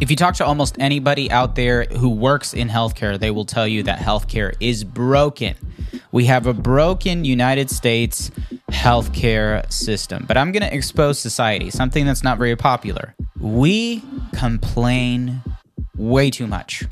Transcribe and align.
If 0.00 0.10
you 0.10 0.16
talk 0.16 0.34
to 0.36 0.44
almost 0.44 0.76
anybody 0.80 1.30
out 1.30 1.54
there 1.54 1.84
who 1.84 2.08
works 2.08 2.52
in 2.52 2.68
healthcare, 2.68 3.18
they 3.18 3.30
will 3.30 3.44
tell 3.44 3.66
you 3.66 3.84
that 3.84 4.00
healthcare 4.00 4.54
is 4.58 4.82
broken. 4.82 5.54
We 6.10 6.24
have 6.24 6.46
a 6.46 6.52
broken 6.52 7.24
United 7.24 7.70
States 7.70 8.32
healthcare 8.70 9.70
system. 9.72 10.24
But 10.26 10.36
I'm 10.36 10.50
going 10.50 10.62
to 10.62 10.74
expose 10.74 11.20
society, 11.20 11.70
something 11.70 12.06
that's 12.06 12.24
not 12.24 12.38
very 12.38 12.56
popular. 12.56 13.14
We 13.38 14.02
complain 14.34 15.42
way 15.96 16.30
too 16.30 16.48
much. 16.48 16.84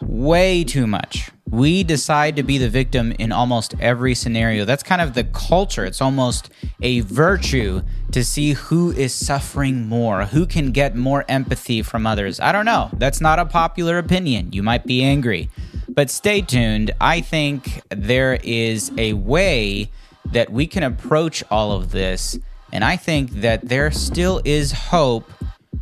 Way 0.00 0.64
too 0.64 0.88
much. 0.88 1.30
We 1.52 1.84
decide 1.84 2.36
to 2.36 2.42
be 2.42 2.56
the 2.56 2.70
victim 2.70 3.12
in 3.18 3.30
almost 3.30 3.74
every 3.78 4.14
scenario. 4.14 4.64
That's 4.64 4.82
kind 4.82 5.02
of 5.02 5.12
the 5.12 5.24
culture. 5.24 5.84
It's 5.84 6.00
almost 6.00 6.48
a 6.80 7.00
virtue 7.00 7.82
to 8.12 8.24
see 8.24 8.54
who 8.54 8.90
is 8.90 9.14
suffering 9.14 9.86
more, 9.86 10.24
who 10.24 10.46
can 10.46 10.72
get 10.72 10.96
more 10.96 11.26
empathy 11.28 11.82
from 11.82 12.06
others. 12.06 12.40
I 12.40 12.52
don't 12.52 12.64
know. 12.64 12.88
That's 12.94 13.20
not 13.20 13.38
a 13.38 13.44
popular 13.44 13.98
opinion. 13.98 14.54
You 14.54 14.62
might 14.62 14.86
be 14.86 15.02
angry. 15.02 15.50
But 15.90 16.08
stay 16.08 16.40
tuned. 16.40 16.92
I 17.02 17.20
think 17.20 17.82
there 17.90 18.40
is 18.42 18.90
a 18.96 19.12
way 19.12 19.90
that 20.24 20.50
we 20.50 20.66
can 20.66 20.82
approach 20.82 21.44
all 21.50 21.72
of 21.72 21.90
this. 21.90 22.38
And 22.72 22.82
I 22.82 22.96
think 22.96 23.30
that 23.42 23.68
there 23.68 23.90
still 23.90 24.40
is 24.46 24.72
hope 24.72 25.30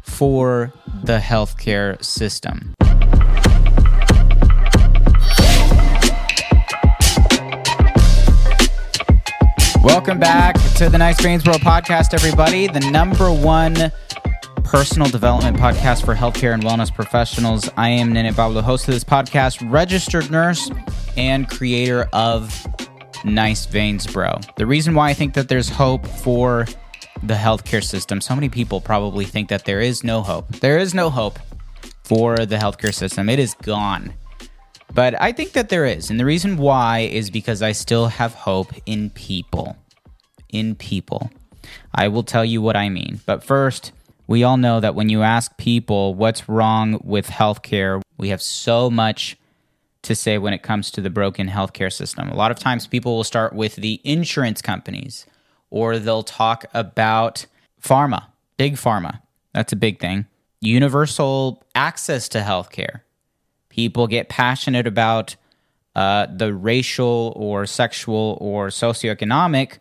for 0.02 0.72
the 1.04 1.18
healthcare 1.18 2.02
system. 2.04 2.74
Welcome 9.82 10.18
back 10.18 10.56
to 10.76 10.90
the 10.90 10.98
Nice 10.98 11.18
Veins 11.22 11.42
Bro 11.42 11.54
podcast, 11.54 12.12
everybody. 12.12 12.66
The 12.66 12.80
number 12.90 13.32
one 13.32 13.90
personal 14.62 15.08
development 15.08 15.56
podcast 15.56 16.04
for 16.04 16.14
healthcare 16.14 16.52
and 16.52 16.62
wellness 16.62 16.94
professionals. 16.94 17.70
I 17.78 17.88
am 17.88 18.12
Nene 18.12 18.34
Pablo, 18.34 18.60
host 18.60 18.86
of 18.88 18.94
this 18.94 19.04
podcast, 19.04 19.66
registered 19.70 20.30
nurse, 20.30 20.70
and 21.16 21.48
creator 21.48 22.10
of 22.12 22.66
Nice 23.24 23.64
Veins 23.64 24.06
Bro. 24.06 24.40
The 24.56 24.66
reason 24.66 24.94
why 24.94 25.08
I 25.08 25.14
think 25.14 25.32
that 25.32 25.48
there's 25.48 25.70
hope 25.70 26.06
for 26.06 26.66
the 27.22 27.34
healthcare 27.34 27.82
system, 27.82 28.20
so 28.20 28.34
many 28.34 28.50
people 28.50 28.82
probably 28.82 29.24
think 29.24 29.48
that 29.48 29.64
there 29.64 29.80
is 29.80 30.04
no 30.04 30.20
hope. 30.20 30.48
There 30.56 30.78
is 30.78 30.92
no 30.92 31.08
hope 31.08 31.38
for 32.04 32.44
the 32.44 32.56
healthcare 32.56 32.92
system, 32.92 33.30
it 33.30 33.38
is 33.38 33.54
gone. 33.54 34.12
But 34.94 35.20
I 35.20 35.32
think 35.32 35.52
that 35.52 35.68
there 35.68 35.86
is. 35.86 36.10
And 36.10 36.18
the 36.18 36.24
reason 36.24 36.56
why 36.56 37.00
is 37.00 37.30
because 37.30 37.62
I 37.62 37.72
still 37.72 38.08
have 38.08 38.34
hope 38.34 38.72
in 38.86 39.10
people. 39.10 39.76
In 40.48 40.74
people. 40.74 41.30
I 41.94 42.08
will 42.08 42.22
tell 42.22 42.44
you 42.44 42.60
what 42.60 42.76
I 42.76 42.88
mean. 42.88 43.20
But 43.26 43.44
first, 43.44 43.92
we 44.26 44.42
all 44.42 44.56
know 44.56 44.80
that 44.80 44.94
when 44.94 45.08
you 45.08 45.22
ask 45.22 45.56
people 45.56 46.14
what's 46.14 46.48
wrong 46.48 47.00
with 47.04 47.28
healthcare, 47.28 48.00
we 48.18 48.30
have 48.30 48.42
so 48.42 48.90
much 48.90 49.36
to 50.02 50.14
say 50.14 50.38
when 50.38 50.52
it 50.52 50.62
comes 50.62 50.90
to 50.92 51.00
the 51.00 51.10
broken 51.10 51.48
healthcare 51.48 51.92
system. 51.92 52.28
A 52.28 52.36
lot 52.36 52.50
of 52.50 52.58
times 52.58 52.86
people 52.86 53.16
will 53.16 53.24
start 53.24 53.52
with 53.52 53.76
the 53.76 54.00
insurance 54.02 54.62
companies 54.62 55.26
or 55.68 55.98
they'll 55.98 56.22
talk 56.22 56.64
about 56.74 57.46
pharma, 57.82 58.24
big 58.56 58.74
pharma. 58.74 59.20
That's 59.52 59.72
a 59.72 59.76
big 59.76 60.00
thing. 60.00 60.26
Universal 60.60 61.62
access 61.74 62.28
to 62.30 62.40
healthcare 62.40 63.00
people 63.80 64.06
get 64.06 64.28
passionate 64.28 64.86
about 64.86 65.36
uh, 65.96 66.26
the 66.26 66.52
racial 66.52 67.32
or 67.34 67.64
sexual 67.64 68.36
or 68.40 68.68
socioeconomic 68.68 69.78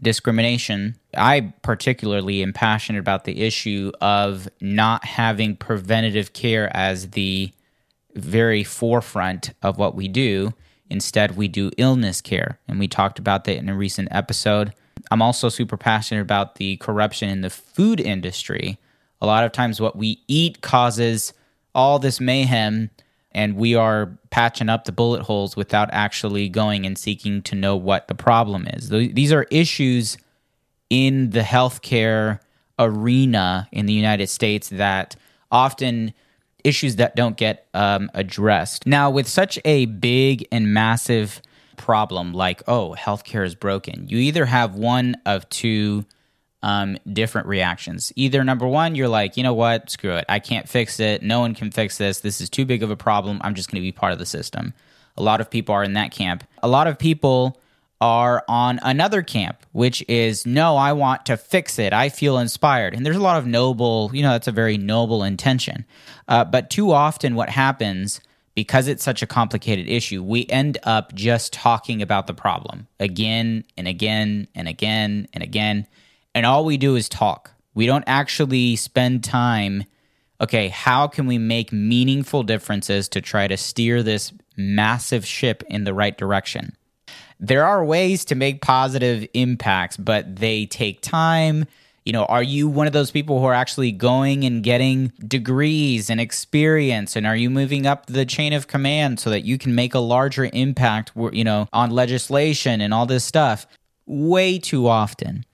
discrimination. 0.00 0.96
I 1.16 1.52
particularly 1.62 2.42
am 2.42 2.52
passionate 2.52 3.00
about 3.00 3.24
the 3.24 3.40
issue 3.42 3.90
of 4.00 4.48
not 4.60 5.04
having 5.04 5.56
preventative 5.56 6.32
care 6.32 6.74
as 6.76 7.10
the 7.10 7.50
very 8.14 8.62
forefront 8.62 9.52
of 9.62 9.78
what 9.78 9.94
we 9.96 10.06
do. 10.06 10.54
Instead, 10.88 11.36
we 11.36 11.48
do 11.48 11.70
illness 11.76 12.20
care. 12.20 12.60
And 12.68 12.78
we 12.78 12.88
talked 12.88 13.18
about 13.18 13.44
that 13.44 13.56
in 13.56 13.68
a 13.68 13.74
recent 13.74 14.08
episode. 14.12 14.72
I'm 15.10 15.22
also 15.22 15.48
super 15.48 15.76
passionate 15.76 16.22
about 16.22 16.54
the 16.54 16.76
corruption 16.76 17.28
in 17.28 17.40
the 17.40 17.50
food 17.50 18.00
industry. 18.00 18.78
A 19.20 19.26
lot 19.26 19.44
of 19.44 19.52
times, 19.52 19.80
what 19.80 19.96
we 19.96 20.22
eat 20.28 20.60
causes 20.60 21.32
all 21.74 21.98
this 21.98 22.20
mayhem 22.20 22.90
and 23.38 23.54
we 23.54 23.76
are 23.76 24.18
patching 24.30 24.68
up 24.68 24.84
the 24.84 24.90
bullet 24.90 25.22
holes 25.22 25.54
without 25.54 25.88
actually 25.92 26.48
going 26.48 26.84
and 26.84 26.98
seeking 26.98 27.40
to 27.40 27.54
know 27.54 27.76
what 27.76 28.08
the 28.08 28.14
problem 28.14 28.66
is. 28.66 28.88
These 28.88 29.30
are 29.30 29.44
issues 29.44 30.18
in 30.90 31.30
the 31.30 31.42
healthcare 31.42 32.40
arena 32.80 33.68
in 33.70 33.86
the 33.86 33.92
United 33.92 34.26
States 34.26 34.70
that 34.70 35.14
often 35.52 36.12
issues 36.64 36.96
that 36.96 37.14
don't 37.14 37.36
get 37.36 37.68
um, 37.74 38.10
addressed. 38.12 38.88
Now, 38.88 39.08
with 39.08 39.28
such 39.28 39.56
a 39.64 39.86
big 39.86 40.44
and 40.50 40.74
massive 40.74 41.40
problem 41.76 42.32
like, 42.32 42.60
oh, 42.66 42.96
healthcare 42.98 43.46
is 43.46 43.54
broken, 43.54 44.08
you 44.08 44.18
either 44.18 44.46
have 44.46 44.74
one 44.74 45.14
of 45.24 45.48
two 45.48 46.04
um, 46.62 46.98
different 47.12 47.46
reactions. 47.46 48.12
Either 48.16 48.42
number 48.42 48.66
one, 48.66 48.94
you're 48.94 49.08
like, 49.08 49.36
you 49.36 49.42
know 49.42 49.54
what, 49.54 49.90
screw 49.90 50.16
it. 50.16 50.24
I 50.28 50.38
can't 50.38 50.68
fix 50.68 51.00
it. 51.00 51.22
No 51.22 51.40
one 51.40 51.54
can 51.54 51.70
fix 51.70 51.98
this. 51.98 52.20
This 52.20 52.40
is 52.40 52.50
too 52.50 52.64
big 52.64 52.82
of 52.82 52.90
a 52.90 52.96
problem. 52.96 53.40
I'm 53.42 53.54
just 53.54 53.70
going 53.70 53.80
to 53.80 53.86
be 53.86 53.92
part 53.92 54.12
of 54.12 54.18
the 54.18 54.26
system. 54.26 54.74
A 55.16 55.22
lot 55.22 55.40
of 55.40 55.50
people 55.50 55.74
are 55.74 55.84
in 55.84 55.94
that 55.94 56.10
camp. 56.10 56.44
A 56.62 56.68
lot 56.68 56.86
of 56.86 56.98
people 56.98 57.60
are 58.00 58.44
on 58.48 58.78
another 58.82 59.22
camp, 59.22 59.66
which 59.72 60.04
is, 60.08 60.46
no, 60.46 60.76
I 60.76 60.92
want 60.92 61.26
to 61.26 61.36
fix 61.36 61.78
it. 61.78 61.92
I 61.92 62.08
feel 62.08 62.38
inspired. 62.38 62.94
And 62.94 63.04
there's 63.04 63.16
a 63.16 63.22
lot 63.22 63.38
of 63.38 63.46
noble, 63.46 64.10
you 64.12 64.22
know, 64.22 64.30
that's 64.30 64.46
a 64.46 64.52
very 64.52 64.78
noble 64.78 65.24
intention. 65.24 65.84
Uh, 66.28 66.44
but 66.44 66.70
too 66.70 66.92
often, 66.92 67.34
what 67.34 67.48
happens 67.48 68.20
because 68.58 68.88
it's 68.88 69.04
such 69.04 69.22
a 69.22 69.26
complicated 69.26 69.88
issue, 69.88 70.20
we 70.20 70.44
end 70.48 70.78
up 70.82 71.14
just 71.14 71.52
talking 71.52 72.02
about 72.02 72.26
the 72.26 72.34
problem 72.34 72.88
again 72.98 73.62
and 73.76 73.86
again 73.86 74.48
and 74.52 74.66
again 74.66 75.28
and 75.32 75.44
again 75.44 75.86
and 76.34 76.46
all 76.46 76.64
we 76.64 76.76
do 76.76 76.96
is 76.96 77.08
talk. 77.08 77.52
We 77.74 77.86
don't 77.86 78.04
actually 78.06 78.76
spend 78.76 79.24
time. 79.24 79.84
Okay, 80.40 80.68
how 80.68 81.06
can 81.06 81.26
we 81.26 81.38
make 81.38 81.72
meaningful 81.72 82.42
differences 82.42 83.08
to 83.10 83.20
try 83.20 83.48
to 83.48 83.56
steer 83.56 84.02
this 84.02 84.32
massive 84.56 85.26
ship 85.26 85.62
in 85.68 85.84
the 85.84 85.94
right 85.94 86.16
direction? 86.16 86.76
There 87.40 87.64
are 87.64 87.84
ways 87.84 88.24
to 88.26 88.34
make 88.34 88.62
positive 88.62 89.26
impacts, 89.32 89.96
but 89.96 90.36
they 90.36 90.66
take 90.66 91.00
time. 91.00 91.66
You 92.04 92.12
know, 92.12 92.24
are 92.24 92.42
you 92.42 92.68
one 92.68 92.86
of 92.86 92.92
those 92.92 93.10
people 93.10 93.38
who 93.38 93.44
are 93.44 93.54
actually 93.54 93.92
going 93.92 94.44
and 94.44 94.62
getting 94.62 95.12
degrees 95.26 96.10
and 96.10 96.20
experience? 96.20 97.16
And 97.16 97.26
are 97.26 97.36
you 97.36 97.50
moving 97.50 97.86
up 97.86 98.06
the 98.06 98.24
chain 98.24 98.52
of 98.52 98.66
command 98.66 99.20
so 99.20 99.30
that 99.30 99.44
you 99.44 99.58
can 99.58 99.74
make 99.74 99.94
a 99.94 100.00
larger 100.00 100.48
impact, 100.52 101.12
you 101.32 101.44
know, 101.44 101.68
on 101.72 101.90
legislation 101.90 102.80
and 102.80 102.92
all 102.92 103.06
this 103.06 103.24
stuff? 103.24 103.66
Way 104.06 104.58
too 104.58 104.88
often, 104.88 105.44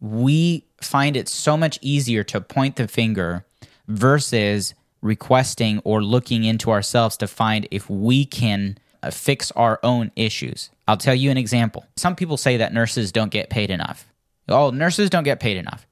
we 0.00 0.64
find 0.80 1.16
it 1.16 1.28
so 1.28 1.56
much 1.56 1.78
easier 1.82 2.22
to 2.24 2.40
point 2.40 2.76
the 2.76 2.88
finger 2.88 3.44
versus 3.86 4.74
requesting 5.00 5.80
or 5.84 6.02
looking 6.02 6.44
into 6.44 6.70
ourselves 6.70 7.16
to 7.16 7.26
find 7.26 7.66
if 7.70 7.88
we 7.88 8.24
can 8.24 8.78
uh, 9.02 9.10
fix 9.10 9.50
our 9.52 9.78
own 9.82 10.10
issues. 10.16 10.70
I'll 10.86 10.96
tell 10.96 11.14
you 11.14 11.30
an 11.30 11.38
example. 11.38 11.86
Some 11.96 12.16
people 12.16 12.36
say 12.36 12.56
that 12.56 12.72
nurses 12.72 13.12
don't 13.12 13.30
get 13.30 13.50
paid 13.50 13.70
enough. 13.70 14.08
Oh, 14.48 14.70
nurses 14.70 15.10
don't 15.10 15.24
get 15.24 15.40
paid 15.40 15.56
enough. 15.56 15.86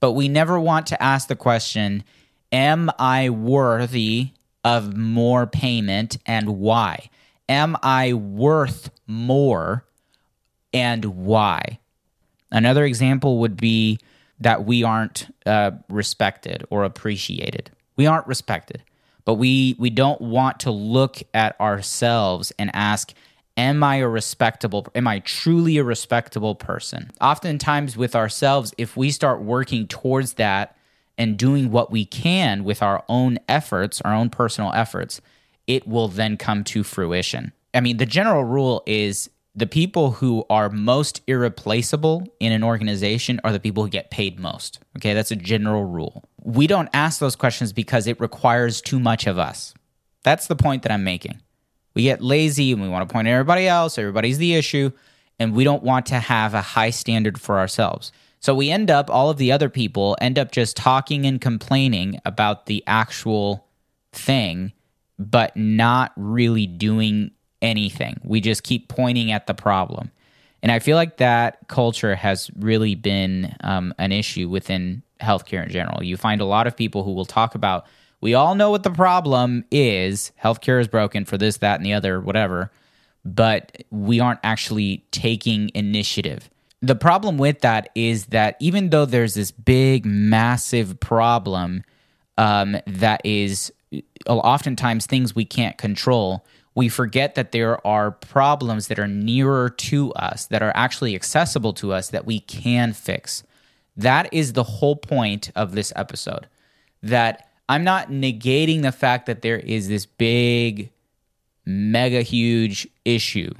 But 0.00 0.12
we 0.12 0.28
never 0.28 0.60
want 0.60 0.86
to 0.88 1.02
ask 1.02 1.28
the 1.28 1.36
question 1.36 2.04
Am 2.52 2.90
I 2.98 3.30
worthy 3.30 4.30
of 4.62 4.96
more 4.96 5.46
payment 5.46 6.18
and 6.26 6.58
why? 6.58 7.10
Am 7.48 7.76
I 7.82 8.12
worth 8.12 8.90
more 9.06 9.84
and 10.72 11.04
why? 11.04 11.78
Another 12.54 12.84
example 12.84 13.38
would 13.40 13.56
be 13.56 13.98
that 14.38 14.64
we 14.64 14.84
aren't 14.84 15.26
uh, 15.44 15.72
respected 15.88 16.64
or 16.70 16.84
appreciated. 16.84 17.70
We 17.96 18.06
aren't 18.06 18.28
respected, 18.28 18.82
but 19.24 19.34
we 19.34 19.74
we 19.78 19.90
don't 19.90 20.20
want 20.20 20.60
to 20.60 20.70
look 20.70 21.18
at 21.34 21.60
ourselves 21.60 22.52
and 22.56 22.70
ask, 22.72 23.12
"Am 23.56 23.82
I 23.82 23.96
a 23.96 24.08
respectable? 24.08 24.86
Am 24.94 25.08
I 25.08 25.18
truly 25.18 25.78
a 25.78 25.84
respectable 25.84 26.54
person?" 26.54 27.10
Oftentimes, 27.20 27.96
with 27.96 28.14
ourselves, 28.14 28.72
if 28.78 28.96
we 28.96 29.10
start 29.10 29.42
working 29.42 29.88
towards 29.88 30.34
that 30.34 30.76
and 31.18 31.36
doing 31.36 31.72
what 31.72 31.90
we 31.90 32.04
can 32.04 32.62
with 32.62 32.82
our 32.82 33.04
own 33.08 33.38
efforts, 33.48 34.00
our 34.02 34.14
own 34.14 34.30
personal 34.30 34.72
efforts, 34.72 35.20
it 35.66 35.88
will 35.88 36.08
then 36.08 36.36
come 36.36 36.62
to 36.64 36.84
fruition. 36.84 37.52
I 37.72 37.80
mean, 37.80 37.96
the 37.96 38.06
general 38.06 38.44
rule 38.44 38.84
is 38.86 39.28
the 39.56 39.66
people 39.66 40.12
who 40.12 40.44
are 40.50 40.68
most 40.68 41.22
irreplaceable 41.26 42.26
in 42.40 42.52
an 42.52 42.64
organization 42.64 43.40
are 43.44 43.52
the 43.52 43.60
people 43.60 43.84
who 43.84 43.88
get 43.88 44.10
paid 44.10 44.38
most. 44.40 44.80
Okay, 44.96 45.14
that's 45.14 45.30
a 45.30 45.36
general 45.36 45.84
rule. 45.84 46.24
We 46.42 46.66
don't 46.66 46.88
ask 46.92 47.20
those 47.20 47.36
questions 47.36 47.72
because 47.72 48.06
it 48.06 48.20
requires 48.20 48.80
too 48.80 48.98
much 48.98 49.26
of 49.26 49.38
us. 49.38 49.72
That's 50.24 50.48
the 50.48 50.56
point 50.56 50.82
that 50.82 50.92
I'm 50.92 51.04
making. 51.04 51.40
We 51.94 52.02
get 52.02 52.20
lazy 52.20 52.72
and 52.72 52.82
we 52.82 52.88
want 52.88 53.08
to 53.08 53.12
point 53.12 53.28
at 53.28 53.32
everybody 53.32 53.68
else, 53.68 53.96
everybody's 53.98 54.38
the 54.38 54.54
issue, 54.54 54.90
and 55.38 55.54
we 55.54 55.62
don't 55.62 55.82
want 55.82 56.06
to 56.06 56.18
have 56.18 56.54
a 56.54 56.60
high 56.60 56.90
standard 56.90 57.40
for 57.40 57.58
ourselves. 57.58 58.10
So 58.40 58.54
we 58.54 58.70
end 58.70 58.90
up, 58.90 59.08
all 59.08 59.30
of 59.30 59.36
the 59.38 59.52
other 59.52 59.68
people 59.68 60.16
end 60.20 60.38
up 60.38 60.50
just 60.50 60.76
talking 60.76 61.24
and 61.24 61.40
complaining 61.40 62.20
about 62.24 62.66
the 62.66 62.82
actual 62.86 63.66
thing, 64.12 64.72
but 65.18 65.56
not 65.56 66.12
really 66.16 66.66
doing 66.66 67.30
anything. 67.64 68.20
We 68.22 68.40
just 68.40 68.62
keep 68.62 68.88
pointing 68.88 69.32
at 69.32 69.46
the 69.46 69.54
problem. 69.54 70.10
And 70.62 70.70
I 70.70 70.78
feel 70.78 70.96
like 70.96 71.16
that 71.16 71.58
culture 71.68 72.14
has 72.14 72.50
really 72.56 72.94
been 72.94 73.54
um, 73.60 73.92
an 73.98 74.12
issue 74.12 74.48
within 74.48 75.02
healthcare 75.20 75.64
in 75.64 75.70
general. 75.70 76.02
You 76.02 76.16
find 76.16 76.40
a 76.40 76.46
lot 76.46 76.66
of 76.66 76.76
people 76.76 77.02
who 77.04 77.12
will 77.12 77.26
talk 77.26 77.54
about, 77.54 77.86
we 78.20 78.34
all 78.34 78.54
know 78.54 78.70
what 78.70 78.82
the 78.82 78.90
problem 78.90 79.64
is. 79.70 80.32
Healthcare 80.42 80.80
is 80.80 80.88
broken 80.88 81.24
for 81.24 81.36
this, 81.36 81.58
that, 81.58 81.76
and 81.76 81.84
the 81.84 81.92
other, 81.92 82.20
whatever. 82.20 82.70
But 83.24 83.84
we 83.90 84.20
aren't 84.20 84.40
actually 84.42 85.04
taking 85.10 85.70
initiative 85.74 86.48
the 86.86 86.94
problem 86.94 87.38
with 87.38 87.60
that 87.60 87.88
is 87.94 88.26
that 88.26 88.56
even 88.60 88.90
though 88.90 89.06
there's 89.06 89.34
this 89.34 89.50
big, 89.50 90.04
massive 90.04 91.00
problem 91.00 91.82
um, 92.36 92.76
that 92.86 93.22
is 93.24 93.72
uh, 93.94 94.00
oftentimes 94.26 95.06
things 95.06 95.34
we 95.34 95.44
can't 95.44 95.78
control, 95.78 96.44
we 96.74 96.88
forget 96.88 97.34
that 97.36 97.52
there 97.52 97.84
are 97.86 98.10
problems 98.10 98.88
that 98.88 98.98
are 98.98 99.08
nearer 99.08 99.70
to 99.70 100.12
us, 100.14 100.46
that 100.46 100.62
are 100.62 100.72
actually 100.74 101.14
accessible 101.14 101.72
to 101.74 101.92
us, 101.92 102.08
that 102.08 102.26
we 102.26 102.40
can 102.40 102.92
fix. 102.92 103.44
That 103.96 104.32
is 104.32 104.52
the 104.52 104.64
whole 104.64 104.96
point 104.96 105.50
of 105.54 105.74
this 105.74 105.92
episode. 105.94 106.48
That 107.02 107.48
I'm 107.68 107.84
not 107.84 108.10
negating 108.10 108.82
the 108.82 108.92
fact 108.92 109.26
that 109.26 109.42
there 109.42 109.58
is 109.58 109.88
this 109.88 110.04
big, 110.06 110.90
mega 111.64 112.22
huge 112.22 112.88
issue 113.04 113.52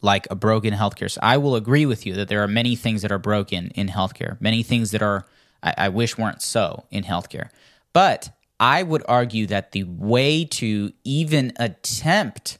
like 0.00 0.26
a 0.30 0.34
broken 0.34 0.74
healthcare. 0.74 1.10
So 1.10 1.20
I 1.22 1.36
will 1.36 1.54
agree 1.54 1.86
with 1.86 2.06
you 2.06 2.14
that 2.14 2.28
there 2.28 2.42
are 2.42 2.48
many 2.48 2.74
things 2.74 3.02
that 3.02 3.12
are 3.12 3.18
broken 3.18 3.68
in 3.74 3.88
healthcare, 3.88 4.40
many 4.40 4.62
things 4.62 4.90
that 4.90 5.02
are 5.02 5.26
I, 5.62 5.74
I 5.78 5.88
wish 5.90 6.18
weren't 6.18 6.42
so 6.42 6.84
in 6.90 7.04
healthcare. 7.04 7.50
But 7.92 8.30
I 8.60 8.82
would 8.82 9.02
argue 9.08 9.46
that 9.48 9.72
the 9.72 9.84
way 9.84 10.44
to 10.44 10.92
even 11.04 11.52
attempt 11.56 12.58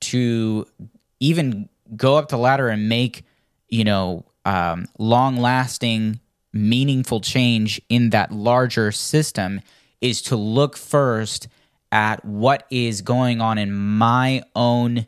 to 0.00 0.66
even 1.20 1.68
go 1.96 2.16
up 2.16 2.28
the 2.28 2.38
ladder 2.38 2.68
and 2.68 2.88
make 2.88 3.24
you 3.68 3.84
know 3.84 4.24
um, 4.44 4.86
long 4.98 5.36
lasting 5.36 6.20
meaningful 6.52 7.20
change 7.20 7.80
in 7.88 8.10
that 8.10 8.32
larger 8.32 8.90
system 8.90 9.60
is 10.00 10.22
to 10.22 10.36
look 10.36 10.76
first 10.76 11.48
at 11.92 12.24
what 12.24 12.66
is 12.70 13.02
going 13.02 13.40
on 13.40 13.58
in 13.58 13.72
my 13.72 14.42
own 14.54 15.06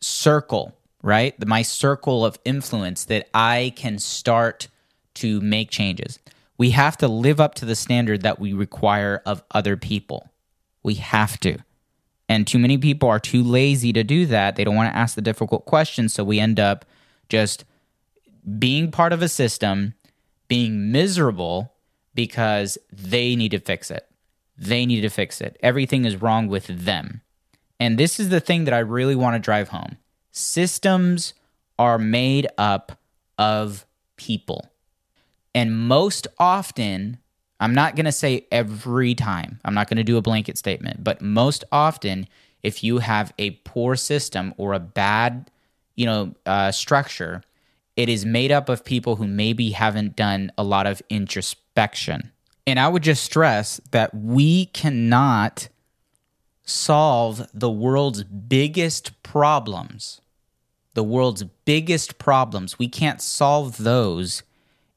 circle 0.00 0.78
right? 1.02 1.34
My 1.46 1.62
circle 1.62 2.24
of 2.24 2.38
influence 2.44 3.04
that 3.06 3.28
I 3.34 3.72
can 3.76 3.98
start 3.98 4.68
to 5.14 5.40
make 5.40 5.70
changes. 5.70 6.18
We 6.58 6.70
have 6.70 6.96
to 6.98 7.08
live 7.08 7.40
up 7.40 7.54
to 7.56 7.64
the 7.64 7.76
standard 7.76 8.22
that 8.22 8.38
we 8.38 8.52
require 8.52 9.22
of 9.24 9.42
other 9.52 9.76
people. 9.76 10.30
We 10.82 10.94
have 10.94 11.38
to. 11.40 11.58
And 12.28 12.46
too 12.46 12.58
many 12.58 12.76
people 12.76 13.08
are 13.08 13.20
too 13.20 13.42
lazy 13.42 13.92
to 13.92 14.04
do 14.04 14.26
that. 14.26 14.56
They 14.56 14.64
don't 14.64 14.76
want 14.76 14.92
to 14.92 14.98
ask 14.98 15.14
the 15.14 15.22
difficult 15.22 15.64
questions. 15.64 16.12
So 16.12 16.24
we 16.24 16.40
end 16.40 16.60
up 16.60 16.84
just 17.28 17.64
being 18.58 18.90
part 18.90 19.12
of 19.12 19.22
a 19.22 19.28
system, 19.28 19.94
being 20.48 20.92
miserable 20.92 21.72
because 22.14 22.76
they 22.92 23.36
need 23.36 23.52
to 23.52 23.60
fix 23.60 23.90
it. 23.90 24.06
They 24.58 24.84
need 24.84 25.02
to 25.02 25.08
fix 25.08 25.40
it. 25.40 25.56
Everything 25.62 26.04
is 26.04 26.20
wrong 26.20 26.48
with 26.48 26.66
them. 26.66 27.22
And 27.80 27.96
this 27.96 28.18
is 28.18 28.28
the 28.28 28.40
thing 28.40 28.64
that 28.64 28.74
I 28.74 28.80
really 28.80 29.14
want 29.14 29.36
to 29.36 29.38
drive 29.38 29.68
home 29.68 29.96
systems 30.30 31.34
are 31.78 31.98
made 31.98 32.46
up 32.56 32.98
of 33.38 33.86
people. 34.16 34.70
And 35.54 35.76
most 35.76 36.26
often, 36.38 37.18
I'm 37.60 37.74
not 37.74 37.96
going 37.96 38.06
to 38.06 38.12
say 38.12 38.46
every 38.52 39.14
time, 39.14 39.60
I'm 39.64 39.74
not 39.74 39.88
going 39.88 39.96
to 39.96 40.04
do 40.04 40.16
a 40.16 40.22
blanket 40.22 40.58
statement, 40.58 41.02
but 41.02 41.20
most 41.20 41.64
often, 41.72 42.28
if 42.62 42.84
you 42.84 42.98
have 42.98 43.32
a 43.38 43.50
poor 43.50 43.96
system 43.96 44.54
or 44.56 44.72
a 44.72 44.78
bad, 44.78 45.50
you 45.96 46.06
know, 46.06 46.34
uh, 46.46 46.70
structure, 46.70 47.42
it 47.96 48.08
is 48.08 48.24
made 48.24 48.52
up 48.52 48.68
of 48.68 48.84
people 48.84 49.16
who 49.16 49.26
maybe 49.26 49.70
haven't 49.70 50.16
done 50.16 50.52
a 50.56 50.62
lot 50.62 50.86
of 50.86 51.02
introspection. 51.08 52.30
And 52.66 52.78
I 52.78 52.88
would 52.88 53.02
just 53.02 53.24
stress 53.24 53.80
that 53.90 54.14
we 54.14 54.66
cannot 54.66 55.68
solve 56.64 57.48
the 57.54 57.70
world's 57.70 58.22
biggest 58.24 59.22
problems 59.22 60.20
the 60.98 61.04
world's 61.04 61.44
biggest 61.64 62.18
problems, 62.18 62.76
we 62.76 62.88
can't 62.88 63.22
solve 63.22 63.76
those 63.76 64.42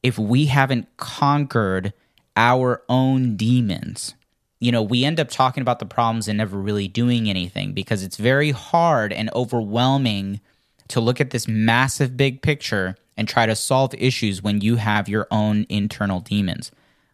if 0.02 0.18
we 0.18 0.46
haven't 0.46 0.88
conquered 0.96 1.92
our 2.36 2.82
own 2.88 3.36
demons. 3.36 4.14
You 4.60 4.72
know, 4.72 4.82
we 4.82 5.04
end 5.04 5.18
up 5.18 5.28
talking 5.28 5.60
about 5.60 5.80
the 5.80 5.86
problems 5.86 6.28
and 6.28 6.38
never 6.38 6.56
really 6.56 6.88
doing 6.88 7.28
anything 7.28 7.72
because 7.72 8.02
it's 8.02 8.16
very 8.16 8.52
hard 8.52 9.12
and 9.12 9.30
overwhelming 9.34 10.40
to 10.88 11.00
look 11.00 11.20
at 11.20 11.30
this 11.30 11.48
massive 11.48 12.16
big 12.16 12.42
picture 12.42 12.96
and 13.16 13.28
try 13.28 13.46
to 13.46 13.56
solve 13.56 13.94
issues 13.94 14.42
when 14.42 14.60
you 14.60 14.76
have 14.76 15.08
your 15.08 15.26
own 15.30 15.66
internal 15.68 16.20
demons. 16.20 16.70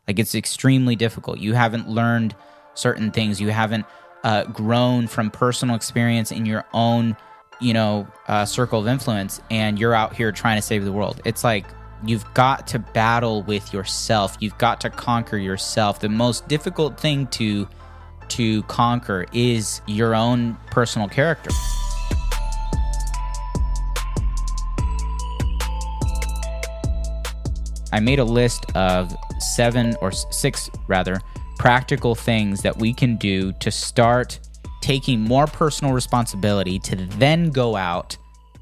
Like 0.07 0.19
it's 0.19 0.35
extremely 0.35 0.95
difficult. 0.95 1.39
You 1.39 1.55
haven't 1.55 1.89
learned 1.89 2.35
certain 2.75 3.11
things, 3.11 3.41
you 3.41 3.49
haven't 3.49 3.87
uh, 4.25 4.45
grown 4.45 5.07
from 5.07 5.31
personal 5.31 5.75
experience 5.75 6.31
in 6.31 6.45
your 6.45 6.65
own 6.73 7.17
you 7.61 7.73
know, 7.73 8.07
uh, 8.29 8.45
circle 8.45 8.81
of 8.81 8.87
influence 8.87 9.41
and 9.51 9.79
you're 9.79 9.95
out 9.95 10.15
here 10.15 10.33
trying 10.33 10.57
to 10.57 10.63
save 10.63 10.85
the 10.85 10.93
world. 10.93 11.21
It's 11.25 11.43
like 11.43 11.67
you've 12.05 12.33
got 12.35 12.67
to 12.69 12.79
battle 12.79 13.43
with 13.43 13.73
yourself. 13.73 14.37
You've 14.41 14.59
got 14.59 14.81
to 14.83 14.91
conquer 14.91 15.37
yourself. 15.37 16.01
The 16.01 16.09
most 16.09 16.49
difficult 16.49 16.99
thing 16.99 17.27
to 17.29 17.69
to 18.29 18.63
conquer 18.65 19.25
is 19.33 19.81
your 19.87 20.15
own 20.15 20.57
personal 20.71 21.09
character. 21.09 21.51
I 27.91 28.01
made 28.01 28.19
a 28.19 28.25
list 28.25 28.67
of 28.77 29.17
seven 29.39 29.97
or 30.03 30.13
six 30.13 30.71
rather 30.89 31.21
practical 31.59 32.15
things 32.15 32.61
that 32.63 32.77
we 32.77 32.93
can 32.93 33.17
do 33.17 33.53
to 33.55 33.71
start 33.71 34.39
taking 34.83 35.21
more 35.21 35.47
personal 35.47 35.93
responsibility 35.93 36.79
to 36.79 36.97
then 36.97 37.51
go 37.51 37.77
out 37.77 38.17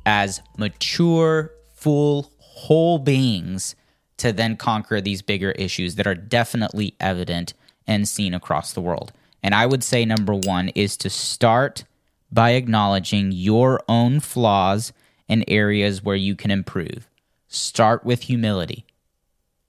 as 0.06 0.40
mature, 0.56 1.50
full, 1.74 2.30
whole 2.56 2.98
beings 2.98 3.76
to 4.16 4.32
then 4.32 4.56
conquer 4.56 5.00
these 5.00 5.22
bigger 5.22 5.52
issues 5.52 5.94
that 5.96 6.06
are 6.06 6.14
definitely 6.14 6.94
evident 6.98 7.54
and 7.86 8.08
seen 8.08 8.34
across 8.34 8.72
the 8.72 8.80
world. 8.80 9.12
And 9.42 9.54
I 9.54 9.66
would 9.66 9.84
say 9.84 10.04
number 10.04 10.34
one 10.34 10.70
is 10.70 10.96
to 10.98 11.10
start 11.10 11.84
by 12.32 12.50
acknowledging 12.50 13.30
your 13.30 13.82
own 13.88 14.20
flaws 14.20 14.92
and 15.28 15.44
areas 15.46 16.02
where 16.02 16.16
you 16.16 16.34
can 16.34 16.50
improve. 16.50 17.08
Start 17.46 18.04
with 18.04 18.22
humility. 18.22 18.86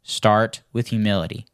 Start 0.02 0.62
with 0.74 0.88
humility. 0.88 1.46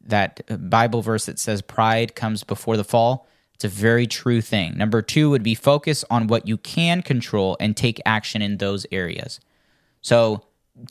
That 0.00 0.70
Bible 0.70 1.02
verse 1.02 1.26
that 1.26 1.38
says 1.38 1.62
pride 1.62 2.14
comes 2.14 2.44
before 2.44 2.76
the 2.76 2.84
fall 2.84 3.26
it's 3.60 3.64
a 3.66 3.68
very 3.68 4.06
true 4.06 4.40
thing. 4.40 4.78
Number 4.78 5.02
two 5.02 5.28
would 5.28 5.42
be 5.42 5.54
focus 5.54 6.02
on 6.08 6.28
what 6.28 6.48
you 6.48 6.56
can 6.56 7.02
control 7.02 7.58
and 7.60 7.76
take 7.76 8.00
action 8.06 8.40
in 8.40 8.56
those 8.56 8.86
areas. 8.90 9.38
So, 10.00 10.44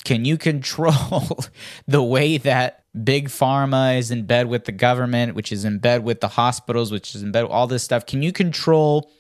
can 0.03 0.25
you 0.25 0.38
control 0.38 1.39
the 1.88 2.03
way 2.03 2.38
that 2.38 2.84
big 3.03 3.27
pharma 3.27 3.98
is 3.98 4.12
in 4.12 4.25
bed 4.25 4.48
with 4.48 4.65
the 4.65 4.72
government, 4.72 5.36
which 5.36 5.51
is 5.51 5.65
in 5.65 5.79
bed 5.79 6.03
with 6.03 6.22
the 6.22 6.29
hospitals, 6.29 6.91
which 6.91 7.15
is 7.15 7.24
in 7.24 7.31
bed 7.31 7.43
with 7.43 7.51
all 7.51 7.67
this 7.67 7.84
stuff? 7.84 8.05
Can 8.05 8.22
you 8.22 8.31
control 8.31 9.12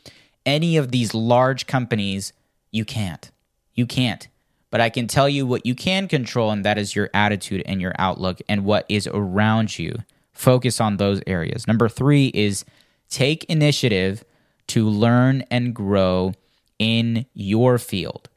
any 0.45 0.77
of 0.77 0.91
these 0.91 1.13
large 1.13 1.67
companies? 1.67 2.33
You 2.71 2.85
can't. 2.85 3.31
You 3.73 3.85
can't. 3.85 4.27
But 4.71 4.81
I 4.81 4.89
can 4.89 5.07
tell 5.07 5.27
you 5.27 5.47
what 5.47 5.65
you 5.65 5.73
can 5.73 6.07
control, 6.07 6.51
and 6.51 6.63
that 6.63 6.77
is 6.77 6.95
your 6.95 7.09
attitude 7.13 7.63
and 7.65 7.81
your 7.81 7.93
outlook 7.97 8.39
and 8.47 8.65
what 8.65 8.85
is 8.87 9.07
around 9.07 9.79
you. 9.79 9.95
Focus 10.31 10.79
on 10.79 10.97
those 10.97 11.21
areas. 11.25 11.67
Number 11.67 11.89
three 11.89 12.27
is 12.27 12.65
Take 13.09 13.43
initiative 13.45 14.23
to 14.67 14.87
learn 14.87 15.43
and 15.49 15.73
grow 15.73 16.33
in 16.77 17.25
your 17.33 17.77
field. 17.79 18.29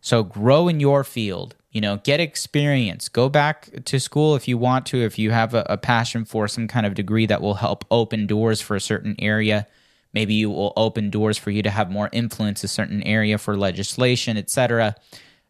So, 0.00 0.22
grow 0.22 0.68
in 0.68 0.80
your 0.80 1.04
field. 1.04 1.56
You 1.70 1.80
know, 1.80 1.98
get 1.98 2.18
experience. 2.20 3.08
Go 3.08 3.28
back 3.28 3.68
to 3.84 4.00
school 4.00 4.34
if 4.34 4.48
you 4.48 4.58
want 4.58 4.86
to, 4.86 4.98
if 4.98 5.18
you 5.18 5.30
have 5.30 5.54
a, 5.54 5.64
a 5.68 5.76
passion 5.76 6.24
for 6.24 6.48
some 6.48 6.66
kind 6.66 6.84
of 6.84 6.94
degree 6.94 7.26
that 7.26 7.40
will 7.40 7.54
help 7.54 7.84
open 7.90 8.26
doors 8.26 8.60
for 8.60 8.74
a 8.74 8.80
certain 8.80 9.14
area. 9.18 9.66
Maybe 10.12 10.34
you 10.34 10.50
will 10.50 10.72
open 10.76 11.10
doors 11.10 11.38
for 11.38 11.50
you 11.50 11.62
to 11.62 11.70
have 11.70 11.90
more 11.90 12.08
influence 12.12 12.64
a 12.64 12.68
certain 12.68 13.02
area 13.04 13.38
for 13.38 13.56
legislation, 13.56 14.36
etc. 14.36 14.96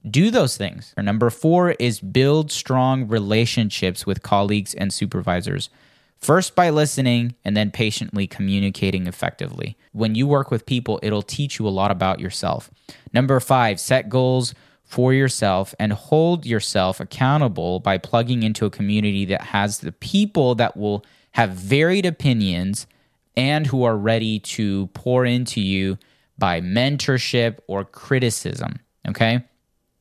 Do 0.09 0.31
those 0.31 0.57
things. 0.57 0.95
Number 0.99 1.31
four 1.31 1.71
is 1.73 2.01
build 2.01 2.51
strong 2.51 3.09
relationships 3.09 4.07
with 4.07 4.23
colleagues 4.23 4.75
and 4.75 4.93
supervisors. 4.93 5.71
First, 6.19 6.55
by 6.55 6.69
listening 6.69 7.35
and 7.47 7.57
then 7.57 7.71
patiently 7.71 8.27
communicating 8.27 9.07
effectively. 9.07 9.79
When 9.93 10.15
you 10.15 10.27
work 10.27 10.51
with 10.51 10.67
people, 10.67 11.01
it'll 11.03 11.23
teach 11.23 11.59
you 11.59 11.67
a 11.67 11.71
lot 11.71 11.91
about 11.91 12.21
yourself. 12.21 12.71
Number 13.15 13.41
five, 13.41 13.81
set 13.81 14.11
goals 14.11 14.55
for 14.91 15.15
yourself 15.15 15.73
and 15.79 15.93
hold 15.93 16.45
yourself 16.45 16.99
accountable 16.99 17.79
by 17.79 17.97
plugging 17.97 18.43
into 18.43 18.67
a 18.67 18.71
community 18.71 19.25
that 19.25 19.41
has 19.41 19.79
the 19.79 19.93
people 19.93 20.57
that 20.57 20.77
will 20.77 21.05
have 21.31 21.51
varied 21.51 22.05
opinions 22.05 22.89
and 23.37 23.69
who 23.69 23.85
are 23.85 23.97
ready 23.97 24.41
to 24.41 24.89
pour 24.89 25.25
into 25.25 25.61
you 25.61 25.97
by 26.37 26.61
mentorship 26.61 27.59
or 27.69 27.85
criticism. 27.85 28.81
Okay. 29.07 29.45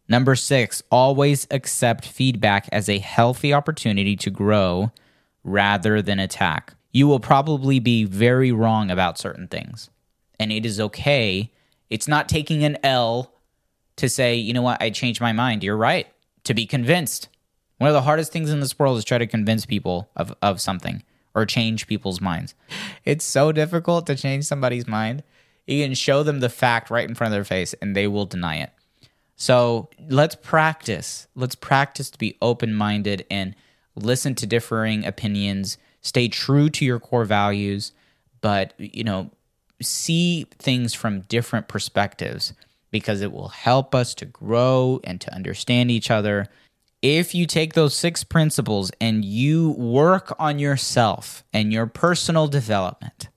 Number 0.08 0.34
six, 0.36 0.82
always 0.90 1.46
accept 1.52 2.04
feedback 2.08 2.68
as 2.72 2.90
a 2.90 2.98
healthy 2.98 3.54
opportunity 3.54 4.16
to 4.16 4.32
grow 4.32 4.92
rather 5.44 6.02
than 6.02 6.18
attack. 6.18 6.74
You 6.92 7.08
will 7.08 7.20
probably 7.20 7.80
be 7.80 8.06
very 8.06 8.52
wrong 8.52 8.90
about 8.90 9.20
certain 9.20 9.48
things, 9.48 9.92
and 10.40 10.52
it 10.52 10.66
is 10.66 10.80
okay. 10.80 11.52
It's 11.92 12.08
not 12.08 12.28
taking 12.28 12.64
an 12.64 12.80
L 12.82 13.36
to 14.00 14.10
say, 14.10 14.36
you 14.36 14.54
know 14.54 14.62
what, 14.62 14.82
I 14.82 14.90
changed 14.90 15.22
my 15.22 15.34
mind. 15.34 15.64
You're 15.64 15.78
right. 15.78 16.08
To 16.46 16.54
be 16.54 16.66
convinced. 16.66 17.28
One 17.78 17.90
of 17.90 17.94
the 17.94 18.02
hardest 18.02 18.32
things 18.32 18.50
in 18.50 18.60
this 18.60 18.78
world 18.80 18.98
is 18.98 19.06
try 19.06 19.18
to 19.18 19.28
convince 19.28 19.66
people 19.66 20.10
of, 20.16 20.36
of 20.42 20.60
something 20.60 21.04
or 21.36 21.46
change 21.46 21.88
people's 21.88 22.20
minds. 22.20 22.56
It's 23.06 23.26
so 23.26 23.52
difficult 23.52 24.08
to 24.08 24.16
change 24.16 24.46
somebody's 24.46 24.88
mind. 24.88 25.24
You 25.68 25.86
can 25.86 25.94
show 25.94 26.24
them 26.24 26.40
the 26.40 26.50
fact 26.50 26.90
right 26.90 27.08
in 27.08 27.16
front 27.16 27.34
of 27.34 27.38
their 27.38 27.44
face 27.44 27.74
and 27.82 27.96
they 27.96 28.08
will 28.08 28.26
deny 28.26 28.58
it. 28.58 28.72
So 29.36 29.90
let's 30.10 30.36
practice. 30.36 31.28
Let's 31.36 31.56
practice 31.56 32.10
to 32.10 32.18
be 32.18 32.38
open 32.42 32.74
minded 32.74 33.26
and 33.30 33.56
listen 33.96 34.36
to 34.36 34.48
differing 34.48 35.06
opinions. 35.06 35.78
Stay 36.02 36.28
true 36.28 36.70
to 36.70 36.84
your 36.86 37.00
core 37.00 37.26
values, 37.26 37.92
but, 38.42 38.74
you 38.78 39.04
know, 39.04 39.30
see 39.82 40.46
things 40.58 40.94
from 40.94 41.22
different 41.22 41.68
perspectives 41.68 42.54
because 42.92 43.22
it 43.22 43.32
will 43.32 43.50
help 43.50 43.94
us 43.94 44.14
to 44.16 44.26
grow 44.26 45.00
and 45.04 45.22
to 45.22 45.34
understand 45.34 45.92
each 45.92 46.10
other. 46.10 46.48
If 47.02 47.34
you 47.34 47.46
take 47.46 47.74
those 47.74 47.96
six 47.96 48.24
principles 48.24 48.92
and 49.00 49.24
you 49.24 49.72
work 49.72 50.36
on 50.40 50.60
yourself 50.60 51.44
and 51.54 51.72
your 51.72 51.86
personal 51.88 52.48
development, 52.48 53.30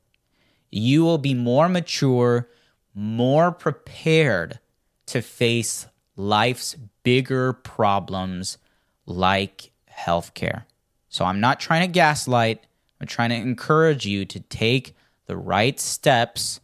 you 0.70 1.04
will 1.04 1.18
be 1.18 1.34
more 1.34 1.68
mature, 1.68 2.48
more 2.94 3.52
prepared 3.52 4.58
to 5.06 5.22
face 5.22 5.86
life's 6.16 6.76
bigger 7.02 7.52
problems 7.52 8.58
like 9.06 9.70
healthcare. 9.90 10.64
So 11.08 11.24
I'm 11.24 11.40
not 11.40 11.60
trying 11.60 11.82
to 11.82 11.92
gaslight, 11.92 12.66
I'm 13.00 13.06
trying 13.06 13.30
to 13.30 13.36
encourage 13.36 14.06
you 14.06 14.24
to 14.24 14.40
take 14.40 14.96
the 15.26 15.36
right 15.36 15.78
steps 15.78 16.60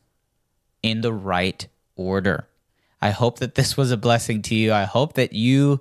in 0.82 1.00
the 1.02 1.12
right 1.12 1.66
order. 1.96 2.47
I 3.00 3.10
hope 3.10 3.38
that 3.38 3.54
this 3.54 3.76
was 3.76 3.90
a 3.90 3.96
blessing 3.96 4.42
to 4.42 4.54
you. 4.54 4.72
I 4.72 4.84
hope 4.84 5.14
that 5.14 5.32
you 5.32 5.80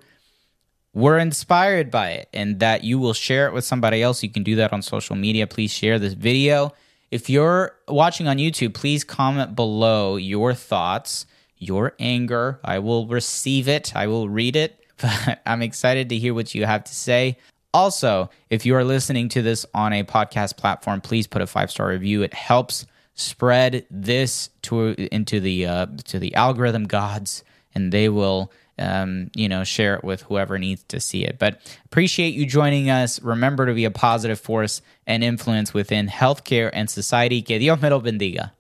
were 0.94 1.18
inspired 1.18 1.92
by 1.92 2.12
it 2.12 2.30
and 2.34 2.60
that 2.60 2.84
you 2.84 3.00
will 3.00 3.14
share 3.14 3.48
it 3.48 3.54
with 3.54 3.64
somebody 3.64 4.02
else. 4.02 4.24
You 4.24 4.30
can 4.30 4.44
do 4.44 4.56
that 4.56 4.74
on 4.74 4.82
social 4.82 5.16
media. 5.16 5.48
Please 5.48 5.72
share 5.72 6.00
this 6.00 6.14
video. 6.14 6.74
If 7.12 7.30
you're 7.30 7.76
watching 7.88 8.28
on 8.28 8.38
YouTube, 8.38 8.74
please 8.74 9.04
comment 9.04 9.56
below 9.56 10.18
your 10.18 10.54
thoughts, 10.54 11.26
your 11.58 11.94
anger. 12.00 12.60
I 12.64 12.80
will 12.80 13.08
receive 13.08 13.68
it, 13.68 13.96
I 13.96 14.08
will 14.08 14.30
read 14.30 14.56
it. 14.56 14.84
But 15.00 15.44
I'm 15.46 15.62
excited 15.62 16.10
to 16.10 16.18
hear 16.18 16.34
what 16.34 16.56
you 16.56 16.66
have 16.66 16.84
to 16.86 16.96
say. 16.96 17.38
Also, 17.72 18.32
if 18.50 18.66
you 18.66 18.74
are 18.74 18.84
listening 18.84 19.30
to 19.30 19.44
this 19.44 19.64
on 19.76 19.94
a 19.94 20.04
podcast 20.04 20.58
platform, 20.58 21.02
please 21.02 21.28
put 21.28 21.44
a 21.44 21.46
five 21.46 21.70
star 21.70 21.90
review. 21.90 22.24
It 22.24 22.34
helps 22.34 22.88
spread 23.18 23.86
this 23.90 24.50
to 24.62 24.94
into 25.12 25.42
the 25.42 25.66
uh, 25.66 25.88
to 26.06 26.20
the 26.20 26.34
algorithm 26.36 26.86
gods, 26.86 27.44
and 27.76 27.92
they 27.92 28.08
will 28.08 28.52
um, 28.80 29.30
you 29.36 29.50
know 29.50 29.66
share 29.66 29.96
it 29.96 30.04
with 30.04 30.22
whoever 30.22 30.58
needs 30.58 30.84
to 30.88 31.02
see 31.02 31.26
it. 31.26 31.38
But 31.38 31.60
appreciate 31.86 32.34
you 32.34 32.46
joining 32.46 32.90
us. 32.90 33.22
Remember 33.22 33.66
to 33.66 33.74
be 33.74 33.84
a 33.86 33.92
positive 33.92 34.40
force 34.40 34.82
and 35.06 35.24
influence 35.24 35.74
within 35.74 36.08
healthcare 36.08 36.70
and 36.72 36.90
society. 36.90 37.42
Que 37.42 37.60
Dios 37.60 37.82
me 37.82 37.90
lo 37.90 38.00
bendiga. 38.00 38.52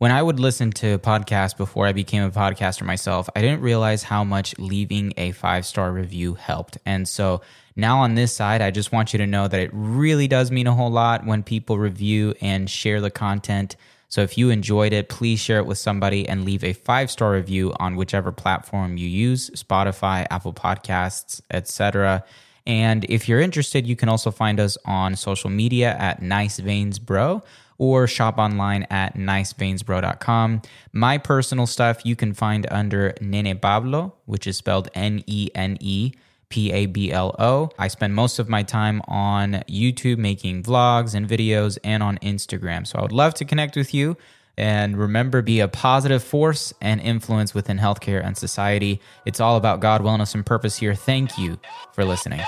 When 0.00 0.12
I 0.12 0.22
would 0.22 0.40
listen 0.40 0.70
to 0.80 0.98
podcasts 0.98 1.54
before 1.54 1.86
I 1.86 1.92
became 1.92 2.22
a 2.22 2.30
podcaster 2.30 2.86
myself, 2.86 3.28
I 3.36 3.42
didn't 3.42 3.60
realize 3.60 4.02
how 4.02 4.24
much 4.24 4.58
leaving 4.58 5.12
a 5.18 5.32
five 5.32 5.66
star 5.66 5.92
review 5.92 6.32
helped. 6.32 6.78
And 6.86 7.06
so 7.06 7.42
now 7.76 7.98
on 7.98 8.14
this 8.14 8.32
side, 8.32 8.62
I 8.62 8.70
just 8.70 8.92
want 8.92 9.12
you 9.12 9.18
to 9.18 9.26
know 9.26 9.46
that 9.46 9.60
it 9.60 9.68
really 9.74 10.26
does 10.26 10.50
mean 10.50 10.66
a 10.66 10.72
whole 10.72 10.90
lot 10.90 11.26
when 11.26 11.42
people 11.42 11.76
review 11.76 12.32
and 12.40 12.70
share 12.70 13.02
the 13.02 13.10
content. 13.10 13.76
So 14.08 14.22
if 14.22 14.38
you 14.38 14.48
enjoyed 14.48 14.94
it, 14.94 15.10
please 15.10 15.38
share 15.38 15.58
it 15.58 15.66
with 15.66 15.76
somebody 15.76 16.26
and 16.26 16.46
leave 16.46 16.64
a 16.64 16.72
five 16.72 17.10
star 17.10 17.32
review 17.32 17.74
on 17.78 17.94
whichever 17.94 18.32
platform 18.32 18.96
you 18.96 19.06
use 19.06 19.50
Spotify, 19.50 20.26
Apple 20.30 20.54
Podcasts, 20.54 21.42
etc. 21.50 22.24
And 22.66 23.04
if 23.08 23.28
you're 23.28 23.40
interested, 23.40 23.86
you 23.86 23.96
can 23.96 24.08
also 24.08 24.30
find 24.30 24.60
us 24.60 24.76
on 24.84 25.16
social 25.16 25.50
media 25.50 25.96
at 25.98 26.22
Nice 26.22 26.58
Veins 26.58 26.98
Bro 26.98 27.42
or 27.78 28.06
shop 28.06 28.36
online 28.38 28.86
at 28.90 29.16
niceveinsbro.com. 29.16 30.62
My 30.92 31.16
personal 31.16 31.66
stuff 31.66 32.04
you 32.04 32.14
can 32.14 32.34
find 32.34 32.66
under 32.70 33.14
Nene 33.22 33.58
Pablo, 33.58 34.14
which 34.26 34.46
is 34.46 34.58
spelled 34.58 34.88
N 34.94 35.24
E 35.26 35.48
N 35.54 35.76
E. 35.80 36.12
P 36.50 36.72
A 36.72 36.86
B 36.86 37.12
L 37.12 37.34
O. 37.38 37.70
I 37.78 37.86
spend 37.86 38.16
most 38.16 38.40
of 38.40 38.48
my 38.48 38.64
time 38.64 39.00
on 39.06 39.62
YouTube 39.68 40.18
making 40.18 40.64
vlogs 40.64 41.14
and 41.14 41.28
videos 41.28 41.78
and 41.84 42.02
on 42.02 42.18
Instagram. 42.18 42.86
So 42.86 42.98
I 42.98 43.02
would 43.02 43.12
love 43.12 43.34
to 43.34 43.44
connect 43.44 43.76
with 43.76 43.94
you. 43.94 44.16
And 44.60 44.98
remember, 44.98 45.40
be 45.40 45.60
a 45.60 45.68
positive 45.68 46.22
force 46.22 46.74
and 46.82 47.00
influence 47.00 47.54
within 47.54 47.78
healthcare 47.78 48.22
and 48.22 48.36
society. 48.36 49.00
It's 49.24 49.40
all 49.40 49.56
about 49.56 49.80
God, 49.80 50.02
wellness, 50.02 50.34
and 50.34 50.44
purpose 50.44 50.76
here. 50.76 50.94
Thank 50.94 51.38
you 51.38 51.58
for 51.94 52.04
listening. 52.04 52.42